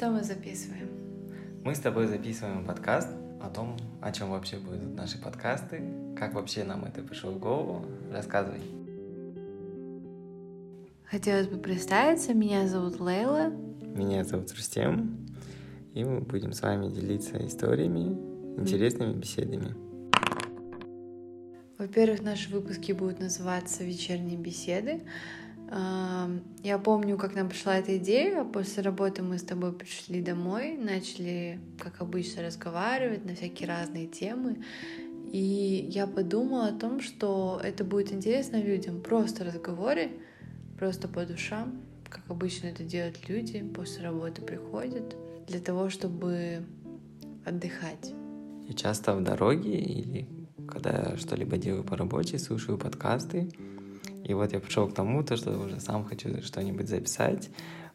[0.00, 0.88] что мы записываем?
[1.62, 5.82] Мы с тобой записываем подкаст о том, о чем вообще будут наши подкасты,
[6.16, 7.84] как вообще нам это пришло в голову.
[8.10, 8.62] Рассказывай.
[11.04, 12.32] Хотелось бы представиться.
[12.32, 13.50] Меня зовут Лейла.
[13.50, 15.28] Меня зовут Рустем.
[15.92, 18.16] И мы будем с вами делиться историями,
[18.58, 19.74] интересными беседами.
[21.76, 25.02] Во-первых, наши выпуски будут называться «Вечерние беседы»,
[25.70, 28.44] я помню, как нам пришла эта идея.
[28.44, 34.64] После работы мы с тобой пришли домой, начали, как обычно, разговаривать на всякие разные темы.
[35.32, 39.00] И я подумала о том, что это будет интересно людям.
[39.00, 40.10] Просто разговоры,
[40.76, 45.16] просто по душам, как обычно это делают люди, после работы приходят,
[45.46, 46.64] для того, чтобы
[47.44, 48.12] отдыхать.
[48.66, 50.28] Я часто в дороге или
[50.66, 53.50] когда что-либо делаю по работе, слушаю подкасты,
[54.30, 57.50] и вот я пришел к тому, то, что уже сам хочу что-нибудь записать,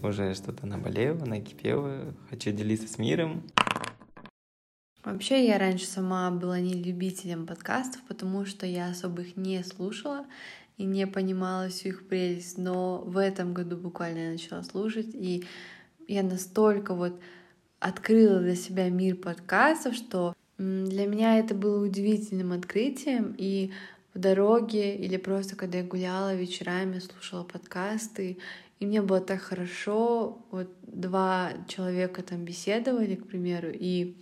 [0.00, 3.42] уже что-то наболело, накипело, хочу делиться с миром.
[5.04, 10.24] Вообще, я раньше сама была не любителем подкастов, потому что я особо их не слушала
[10.76, 12.58] и не понимала всю их прелесть.
[12.58, 15.44] Но в этом году буквально я начала слушать, и
[16.06, 17.18] я настолько вот
[17.80, 23.72] открыла для себя мир подкастов, что для меня это было удивительным открытием, и
[24.14, 28.38] в дороге или просто когда я гуляла вечерами, слушала подкасты,
[28.78, 30.44] и мне было так хорошо.
[30.50, 34.16] Вот два человека там беседовали, к примеру, и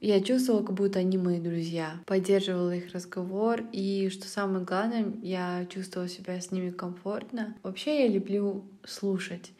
[0.00, 2.00] я чувствовала, как будто они мои друзья.
[2.06, 7.54] Поддерживала их разговор, и что самое главное, я чувствовала себя с ними комфортно.
[7.62, 9.52] Вообще я люблю слушать.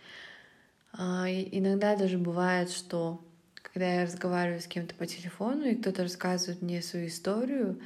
[0.92, 3.24] А, иногда даже бывает, что
[3.54, 7.80] когда я разговариваю с кем-то по телефону, и кто-то рассказывает мне свою историю,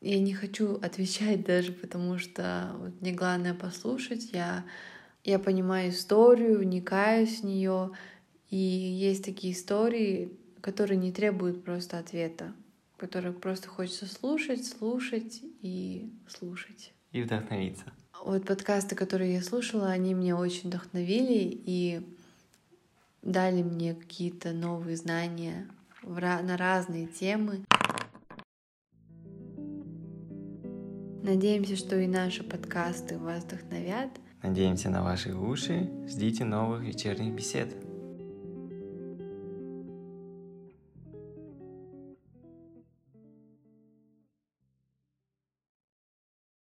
[0.00, 4.30] я не хочу отвечать даже, потому что вот мне главное послушать.
[4.32, 4.64] Я,
[5.24, 7.90] я понимаю историю, вникаюсь в нее.
[8.50, 12.52] И есть такие истории, которые не требуют просто ответа,
[12.96, 16.92] которые просто хочется слушать, слушать и слушать.
[17.12, 17.84] И вдохновиться.
[18.24, 22.02] Вот подкасты, которые я слушала, они меня очень вдохновили и
[23.22, 25.68] дали мне какие-то новые знания
[26.02, 27.64] на разные темы.
[31.26, 34.10] Надеемся, что и наши подкасты вас вдохновят.
[34.44, 35.90] Надеемся на ваши уши.
[36.06, 37.74] Ждите новых вечерних бесед.